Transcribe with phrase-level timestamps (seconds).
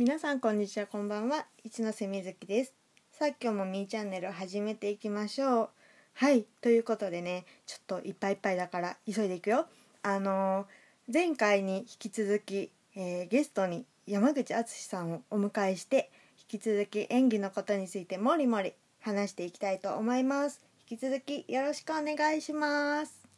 [0.00, 1.44] 皆さんこんにちはこんばんは。
[1.62, 2.72] 一ノ瀬みずきです。
[3.12, 5.68] さあ今日もみーチャンネルを始めていきましょう。
[6.14, 9.66] はいということでねちょっといっぱいいっぱいだから急いでいくよ。
[10.02, 16.10] あのー前回に引き続き、えーゲストに山口敦さんをお迎えして
[16.50, 20.62] 引き続き演技のことについてもりもり話していきたいと思います。
[20.90, 23.28] 引き続きよろしくお願いします。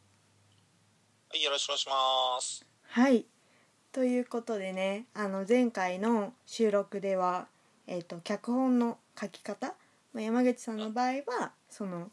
[1.28, 2.64] はい、よろしくお願いします。
[2.84, 3.31] はい
[3.92, 7.46] ということでねあの前回の収録では、
[7.86, 9.74] えー、と脚本の書き方、
[10.14, 12.10] まあ、山口さんの場合はその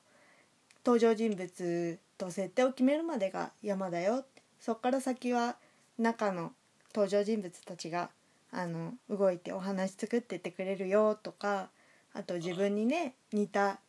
[0.85, 4.25] 登場人物と設定を決めるまでが山だよ。
[4.59, 5.55] そっから先は
[5.97, 6.51] 中の
[6.93, 8.09] 登場人物たちが
[8.51, 11.69] あの動いてお話作ってってくれるよとか
[12.13, 13.79] あと自分にね似た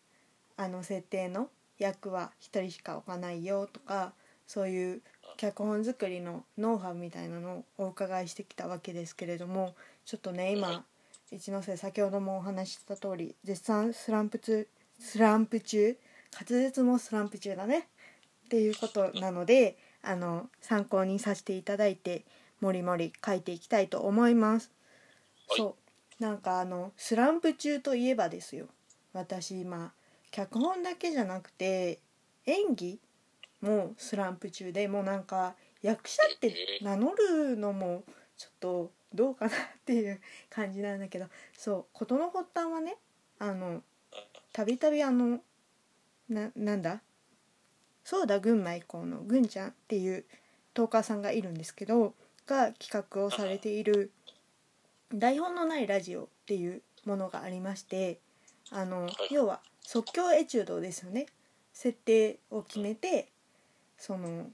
[0.57, 4.13] あの設定の役は一人しか置かないよとか
[4.47, 5.02] そういう
[5.37, 10.85] 脚本作りのノウハウみたいなのをお伺いしてきたわけですけれどもちょっとね今
[11.30, 14.66] 一ノ瀬先ほどもお話しした通り絶賛スランプ中
[14.99, 15.96] スランプ中
[16.32, 17.88] 滑舌もスランプ中だね
[18.46, 22.24] っていうことなのであの参考にさせていただいて
[22.60, 24.71] もりもり書いていきたいと思います。
[25.49, 25.59] はい。
[25.59, 25.76] そ
[26.21, 26.23] う。
[26.23, 28.66] なんかあのスランプ中といえばですよ。
[29.13, 29.93] 私今
[30.30, 31.99] 脚本だけじゃなくて
[32.47, 32.99] 演技
[33.61, 38.05] もスランプ中でもうなんか役者って名乗るのも
[38.37, 42.97] ちょっとどうかなっていう感じなんだけどそう事の発端はね
[43.38, 43.83] あの
[44.53, 45.41] たびたびあの
[46.29, 47.01] ななんだ？
[48.05, 50.25] そうだ群馬以降のぐんちゃんっていう
[50.75, 52.15] トーカーさんがいるんですけど
[52.47, 54.11] が企画をされている
[55.13, 58.19] 「台本のないラジオ」っていうものがありまして
[58.71, 61.27] あの要は即興エチュードですよね。
[61.73, 63.29] 設定を決めて
[64.00, 64.47] その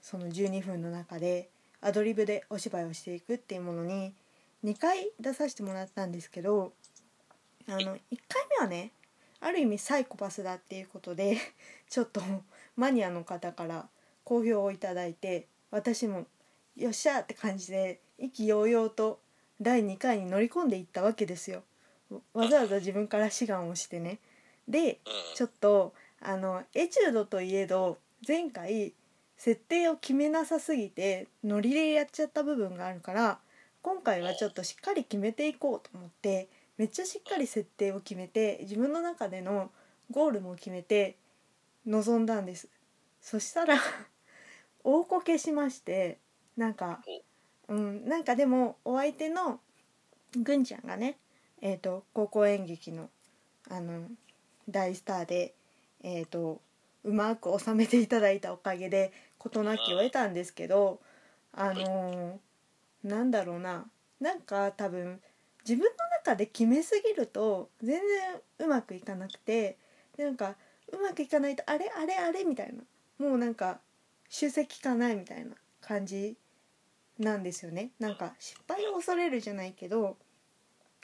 [0.00, 1.50] その12分の中で
[1.80, 4.14] アドリブでお芝居をしていくっていうものに
[4.64, 6.72] 2回出させてもらったんですけど
[7.68, 7.96] あの1回
[8.58, 8.92] 目はね
[9.40, 11.36] ある意味サイコパスだっていうことで
[11.90, 12.20] ちょっと
[12.76, 13.86] マニアの方から
[14.24, 16.26] 好評をいただいて私も
[16.76, 19.18] よっしゃーって感じで意気揚々と
[19.60, 21.62] 第2回に乗り込んでいったわけですよ。
[22.34, 24.18] わざわざ自分から志願をしてね。
[24.68, 24.98] で。
[25.34, 28.94] ちょっとあのエチュードといえど前回
[29.36, 33.38] 設定を決めなさすぎてノリでやっちゃった部分があるから
[33.82, 39.70] 今回はちょっとしっかり決めていこうと思ってめっちゃしっかり設定を決めて自分の中での
[40.10, 41.16] ゴールも決めて
[41.86, 42.68] 臨んだんです。
[43.20, 43.76] そしたら
[44.84, 46.18] 大こけしまして
[46.56, 47.02] なんか
[47.68, 49.60] うんなんかでもお相手の
[50.36, 51.18] ぐんちゃんがね
[51.60, 53.08] えー、と高校演劇の
[53.70, 54.08] あの
[54.68, 55.54] 大スターで、
[56.02, 56.60] えー、と
[57.04, 61.00] うまく収めていただいたおかげで事なきを得たんですけど
[61.52, 63.86] あのーなんだろうな。
[64.20, 65.20] なんか多分
[65.68, 65.88] 自分の
[66.24, 68.00] 中で決めすぎると全
[68.58, 69.76] 然うまくいかなくて
[70.16, 70.54] なんか
[70.92, 72.84] うまくいかないとあれあれあれみたいな。
[73.18, 73.80] もうなんか
[74.28, 76.36] 修正効かないみたいな感じ
[77.18, 77.90] なんですよね。
[77.98, 80.16] なんか失敗を恐れるじゃないけど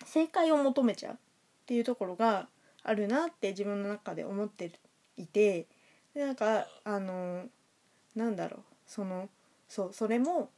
[0.05, 1.17] 正解を求めちゃうっ
[1.67, 2.49] ていうところが
[2.83, 4.73] あるなって自分の中で思って
[5.17, 5.67] いて
[6.19, 7.45] でなんかあの
[8.17, 9.29] なんだろうその
[9.69, 10.51] そうそれも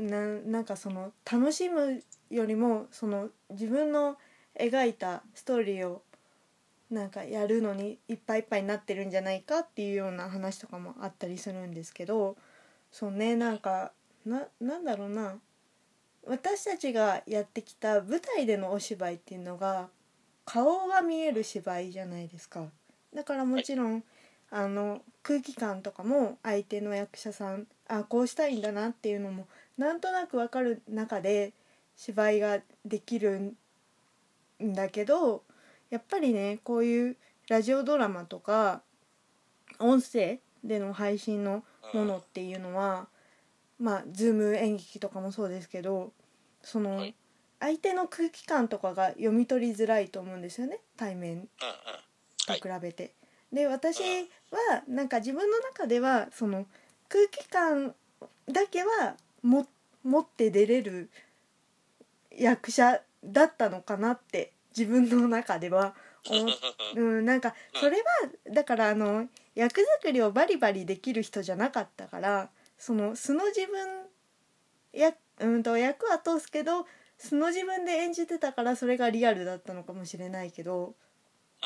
[0.00, 4.16] ななんかその楽しむよりもその自分の
[4.58, 6.00] 描いたストーリーを
[6.90, 12.38] なんかやるのにいっぱいいっぱいになってるんじゃないかっていうような話とかもあったりするんですけど
[12.90, 13.92] そうねなんか
[14.24, 15.34] ななんだろうな。
[16.24, 19.88] 私たちがやってきた舞台でのお芝居っていうのが
[20.44, 22.68] 顔が見える芝居じゃないですか。
[23.12, 24.04] だからもちろん
[24.54, 29.48] あの空気感とかも相手の役者さんあこうしたいんだなっていうのも
[29.78, 31.54] なんとなく分かる中で
[31.96, 33.54] 芝居ができる
[34.62, 35.42] んだけど
[35.88, 37.16] やっぱりねこういう
[37.48, 38.82] ラジオドラマとか
[39.78, 41.64] 音声での配信の
[41.94, 43.08] ものっていうのは
[43.78, 46.12] まあズーム演劇とかもそうですけど
[46.62, 47.14] そのはい
[47.62, 51.48] 相手の空気感とかが読み取りづらいと思うんですよね対面。
[52.44, 53.14] と比べて。
[53.52, 56.66] で私はなんか自分の中ではその
[57.08, 57.94] 空気感
[58.50, 59.66] だけはも
[60.02, 61.10] 持って出れる
[62.30, 65.94] 役者だったのかなって自分の中では
[66.28, 66.48] 思っ
[66.96, 68.04] うん、なんかそれは
[68.50, 74.06] だからあの役作りをバリバリできる人じゃなかったからその素の自分
[74.92, 76.86] や、うん、と役は通すけど
[77.18, 80.94] 素の自分で演じてたからそれがリアルだったのかもしれないけど、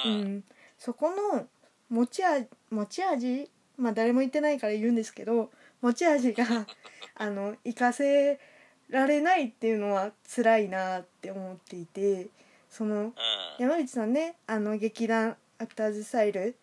[0.04, 0.36] ううん。
[0.36, 0.44] ん、
[0.78, 1.48] そこの
[1.88, 5.50] 持ち味持ち味まあ誰も言ってないから言うんですけど
[5.80, 6.44] 持ち味が
[7.14, 8.40] あの活かせ
[8.88, 12.28] られないっていうのは辛いなって思っていて
[12.70, 13.14] そのうん。
[13.58, 16.56] 山口さんねあの劇団アクターズスタイル、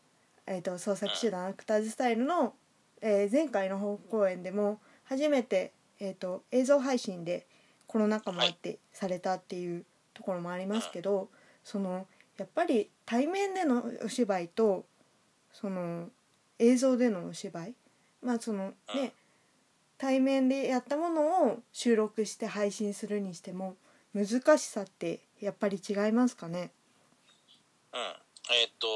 [0.46, 2.54] えー、と創作集団アクターズスタイルの、
[3.02, 7.48] えー前回の本公演でも初めて、えー、と映像配信で
[7.88, 11.30] コロナ禍もあってされたっていうところもありますけど
[11.64, 14.86] そのやっぱり対面でのお芝居と
[15.54, 16.10] その
[16.60, 17.76] 映像でのお芝居。
[18.22, 19.14] まあそのね
[19.98, 23.78] 対面でやったものを収録して配信するにしても
[24.14, 26.72] 難しさってやっぱり違いますかね？
[27.94, 28.00] うん。
[28.52, 28.88] えっ、と、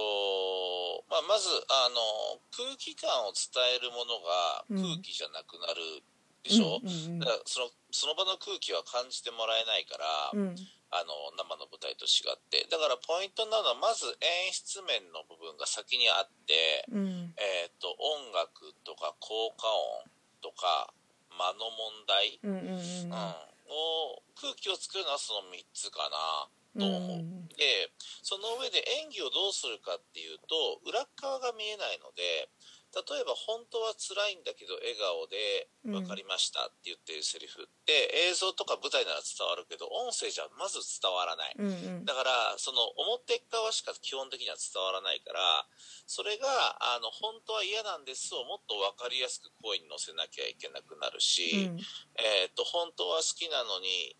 [1.09, 6.03] まあ、まずあの空気感を伝えるものが空気じゃなくなる
[6.47, 7.19] でしょ、うんうんうん。
[7.19, 10.55] だからそのその場の空気は感じてもらえないから、うん。
[10.87, 12.63] あの生の舞台と違って。
[12.71, 17.35] だからポイントなのはまず演出面の部分が先にあって、うん。
[17.35, 19.67] えっと音楽とか効果
[19.99, 20.07] 音
[20.39, 20.95] とか
[21.35, 23.11] 間の問題、うんうんうん。
[23.11, 26.47] うんを空気を作るのはその3つかな
[26.79, 27.89] と思う、うんで
[28.21, 32.51] その上で演技をどうするかっていうと裏側が見えないので
[32.95, 35.93] 例えば本当は辛いんだけど笑顔で「うん。
[35.93, 41.55] 分かりました」って言ってるセリフって映像とか舞台なら伝わるけど音声じゃまず伝わらない。
[41.57, 42.05] うんうん。
[42.05, 45.67] だからその表側しか基本的には伝わらないから
[46.07, 46.47] それが
[46.95, 51.79] あの本当は嫌なんですをもっと分かりやすく声に乗せなきゃいけなくなるし、うん。
[52.15, 54.15] えー、と本当は好きなのに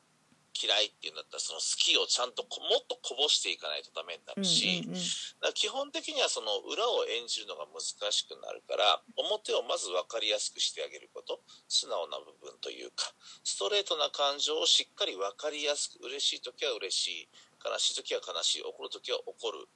[0.57, 5.01] 嫌いっていうんだったらその好きをちゃんとこもっとこぼしていかないとダメになうんるし、うんうん
[5.37, 11.39] だから基本的にはその裏を演じるのが難しくなるから表をまず分かりやすくしてあげること
[11.69, 13.13] 素直な部分というか
[13.45, 17.29] ストレートな感情をしっかり分かりやすく嬉しい時は嬉しい
[17.61, 19.69] 悲しい時は悲しい怒る時は怒る。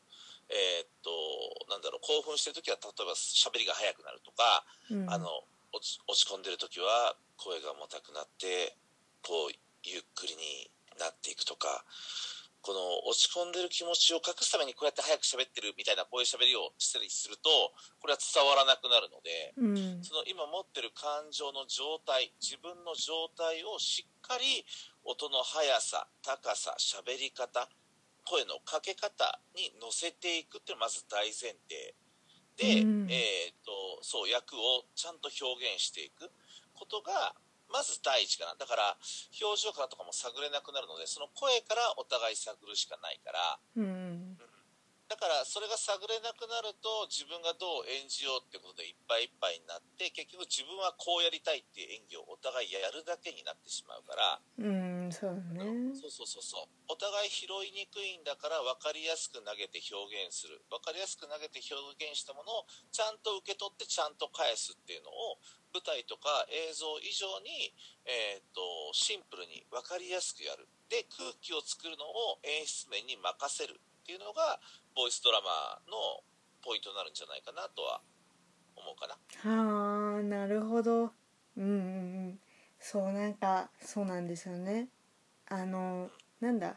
[0.52, 1.10] えーっと
[1.72, 5.28] なんだろう興奮してる時は例えば喋りが速くなるとか、うんあの
[5.72, 8.76] 落ち落ち込んでる時は声が重たくなって
[9.24, 11.86] こうゆっくりになっていくとか
[12.62, 17.50] この落ち込んでる気持ちを隠すためにこうやって早く喋ってるみたいなこういう喋りをしたりすると
[17.98, 19.66] これは伝わらなくなるのでう
[19.98, 20.06] ん。
[20.06, 24.62] その今持ってる感情の状態自分の状態をしっかり
[25.04, 27.66] 音の速さ高さ喋り方
[28.30, 31.98] 声のかけ方に乗せていくっていうのがまず大前提。
[32.62, 33.08] で、うん。
[33.10, 36.30] えー、とそう役をちゃんと表現していく
[36.78, 37.34] ことが
[37.72, 38.56] まず第一かな。
[38.56, 38.98] だから
[39.42, 43.60] 表情からとかも探れなくなるのでその声からお互い探るしかないから。
[43.78, 44.38] うん
[45.12, 55.94] だからそれが探れなくなると自分がどう演じようってことでいっぱいいっぱいになって結局自分はこうやりたいっていう演技をお互いやるだけになってしまうから、うんそうだね。
[55.94, 56.68] そうそうそうそう。
[56.88, 60.64] お互い拾いにくいんだから分かりやすく投げて表現する。
[60.72, 61.78] 分かりやすく投げて表
[62.10, 65.40] 現したものをちゃんと受け取ってちゃんと返すっていうのを
[65.72, 67.72] 舞台とか映像以上に、
[68.04, 68.62] えー、と
[68.92, 70.68] シンプルに分かりやすくやる。
[70.92, 74.60] で空気を作るのを演出面に任せるっていうのが
[74.96, 76.24] ボイスドラマの
[76.62, 78.02] ポイントになるんじゃないかなとは
[78.76, 79.16] 思うかな。
[79.48, 81.12] はあなるほど。
[81.56, 81.68] うんうんう
[82.36, 82.40] ん。
[82.82, 84.90] そうなんかそうなんですよね
[85.52, 86.10] あの
[86.40, 86.76] なんだ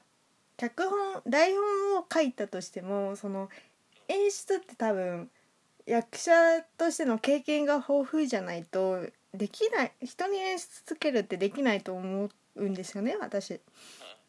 [0.57, 3.49] 脚本台本を書いたとしてもその
[4.09, 5.31] 演出って多分
[5.87, 6.33] 役者
[6.77, 13.61] としての経験が豊富じゃないとできない人に演出つけるってできないと思うんですよね私。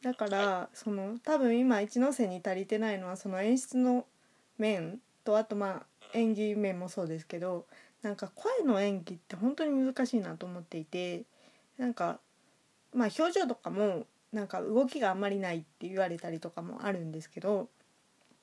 [0.04, 4.06] だからその多分今一ノ瀬に足りてないのはその演出の
[4.60, 7.66] 面とあとまあ演技面もそうですけど
[8.04, 11.24] なんか声の演技って本当に難しいなと思っていて
[11.80, 12.20] なんか
[12.94, 17.70] まあ表情とかもなんか動きがあんまりないって言われたりとかもあるんですけど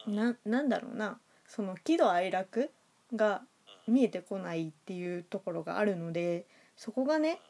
[0.07, 2.71] ななんだろうなその喜怒哀楽
[3.15, 3.43] が
[3.87, 6.47] 見えてこないっていうところがあるので
[6.77, 7.41] そこがね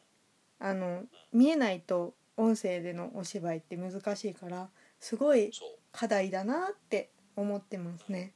[0.59, 4.67] あの見えないと音声でのお芝居って難しいから
[4.99, 5.51] すごい
[5.93, 8.33] 課題だなって思ってますね。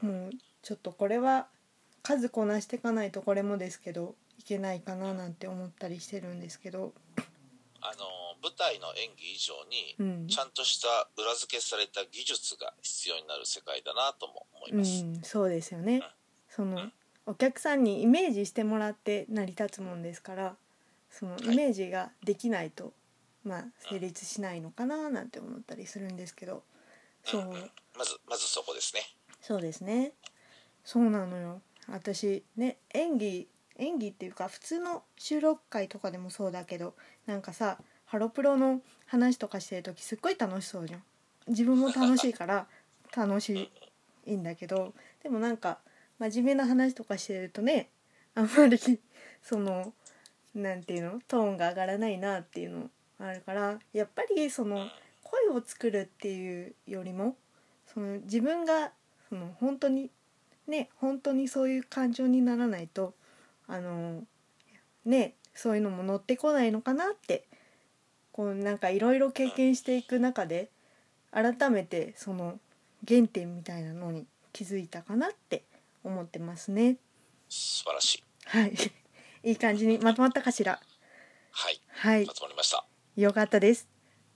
[0.00, 0.30] もう
[0.62, 1.46] ちょっとこれは
[2.02, 6.92] 数こなしていかないとこれもですけどいけないかななんて思ったりしてるんですけど、
[7.80, 10.26] あの舞台の演技以上にうん。
[10.26, 15.04] ちゃんとした裏付けされた技術が必要になる世界だなとも思いうます。
[15.04, 16.02] ん、そうですよね。
[16.48, 16.90] その
[17.26, 20.56] お客さんにイメージしてもらって成り立つもんですから
[21.10, 22.92] そのイメージができないと、
[23.44, 26.62] まあ成立しないのかななんて思ったりするんですけど
[27.24, 27.42] そう。
[27.96, 29.02] まずまずそこですね。
[29.40, 30.12] そうですね。
[30.84, 31.62] そうなのよ。
[31.88, 36.94] 私ね演技演技っていうか普通の収録会とかでもそうだけど
[37.26, 37.78] なんかさ
[38.12, 41.02] ハロプロの話とかしてる時すっごい楽しそうじゃん。
[41.48, 42.66] 自分も楽しいから
[43.16, 43.70] 楽し
[44.26, 44.92] いんだけど
[45.22, 45.78] でもなんか
[46.18, 47.88] 真面目な話とかしてるとね
[48.34, 48.78] あんまり
[49.40, 49.94] その
[50.54, 54.86] なんていうのトーンが上がらないなっていうのあるからやっぱりその
[55.22, 57.34] 声を作るっていうよりも
[57.94, 58.92] その自分が
[59.30, 60.10] その本当に
[60.68, 63.14] ね本当にそういう感情にならないと
[63.66, 64.22] あの
[65.06, 67.46] ねそういうのも乗ってこないのかなって
[68.32, 70.70] こうなんかいろいろ経験していく中で
[71.30, 72.58] 改めてその
[73.06, 75.64] 原点みたいなのに気づいたかなって
[76.04, 76.96] 思ってますね。
[77.48, 78.74] 素晴らしいはい、
[79.44, 80.80] いい感じにまとまったかしら？
[81.50, 82.84] はいはいま、とまりました
[83.16, 83.86] よかったです。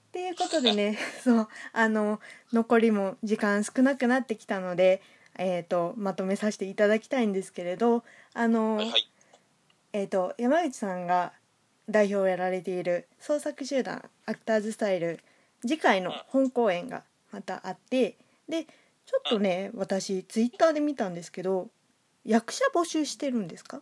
[0.09, 2.21] っていうことでね、 そうあの
[2.53, 5.03] 残りも時間少なくなってきたので、
[5.39, 9.11] えっ、とまとめさせていただきたいんですけれど、あの、はいはい
[9.93, 11.33] えっ、と山口さんが
[11.89, 15.21] 代表をやられている創作集団アクターズスタイル
[15.63, 18.17] 次回の本公演がまたあって、
[18.49, 21.69] でちょっとね私ツイッターで見たんですけど、
[22.25, 23.81] 役者募集してるんですか？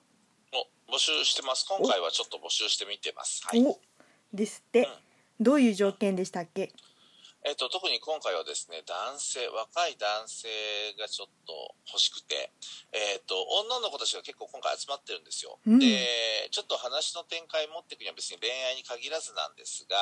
[0.53, 3.79] お募集してます今回はちょっと募集してみてますはいお
[4.33, 4.89] ですって。
[5.41, 6.73] どういう条件でしたっけ？
[7.45, 10.49] えっと、特に今回はですね、男性、若い男性
[10.97, 12.57] がちょっと欲しくて、
[12.89, 15.61] えっと、女の子たちが結構今回集まってるんですよ。
[15.69, 19.93] うんで、ちょっと話の展開持っていくには別に恋愛に限らずなんですが、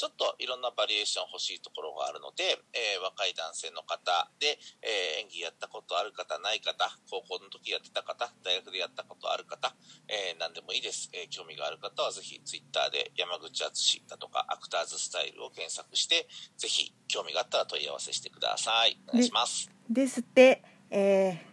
[0.00, 9.76] ちょっといろんなバリエーション欲しいところがあるので、えー若い男性の方で、えー演技やったことある方、ない方、高校の時やってた方、大学でやったことある方、
[10.08, 11.12] えー何でもいいです。
[11.12, 16.24] えー興味がある方はぜひツイッターで山口敦だとかアクターズスタイルを検索して、
[16.56, 18.98] ぜひ興味があったら問い合わせしてください。
[19.08, 19.70] お願いします。
[19.88, 21.48] ですって、えー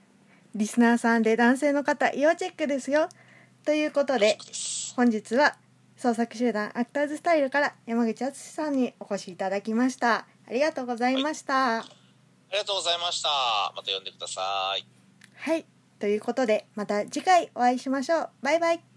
[0.55, 3.09] リスナーさんで男性の方要チェックですよ
[3.65, 4.37] ということで。
[4.95, 5.57] 本日は
[5.97, 11.85] 創作集団アクターズスタイルから山口敦さんにお越しいただきましたありがとうございましたあ
[12.51, 13.29] りがとうございました。
[13.75, 14.85] また呼んでください。
[15.35, 15.65] はい
[15.99, 18.94] ということでまた次回お会いしましょうバイバイ